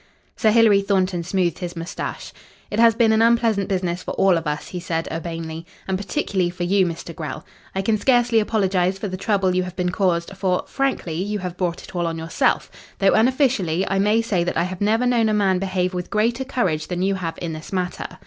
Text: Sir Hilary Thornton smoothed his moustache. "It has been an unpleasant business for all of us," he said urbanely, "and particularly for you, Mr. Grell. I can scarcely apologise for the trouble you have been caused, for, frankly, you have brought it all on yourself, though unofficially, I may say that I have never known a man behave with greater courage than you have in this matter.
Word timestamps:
Sir 0.35 0.49
Hilary 0.49 0.81
Thornton 0.81 1.21
smoothed 1.21 1.59
his 1.59 1.75
moustache. 1.75 2.33
"It 2.71 2.79
has 2.79 2.95
been 2.95 3.11
an 3.11 3.21
unpleasant 3.21 3.69
business 3.69 4.01
for 4.01 4.15
all 4.15 4.35
of 4.35 4.47
us," 4.47 4.69
he 4.69 4.79
said 4.79 5.07
urbanely, 5.11 5.63
"and 5.87 5.95
particularly 5.95 6.49
for 6.49 6.63
you, 6.63 6.87
Mr. 6.87 7.15
Grell. 7.15 7.45
I 7.75 7.83
can 7.83 7.99
scarcely 7.99 8.39
apologise 8.39 8.97
for 8.97 9.07
the 9.07 9.15
trouble 9.15 9.53
you 9.53 9.61
have 9.61 9.75
been 9.75 9.91
caused, 9.91 10.35
for, 10.35 10.63
frankly, 10.65 11.13
you 11.21 11.37
have 11.37 11.55
brought 11.55 11.83
it 11.83 11.95
all 11.95 12.07
on 12.07 12.17
yourself, 12.17 12.71
though 12.97 13.13
unofficially, 13.13 13.85
I 13.87 13.99
may 13.99 14.23
say 14.23 14.43
that 14.43 14.57
I 14.57 14.63
have 14.63 14.81
never 14.81 15.05
known 15.05 15.29
a 15.29 15.35
man 15.35 15.59
behave 15.59 15.93
with 15.93 16.09
greater 16.09 16.45
courage 16.45 16.87
than 16.87 17.03
you 17.03 17.13
have 17.13 17.37
in 17.39 17.53
this 17.53 17.71
matter. 17.71 18.17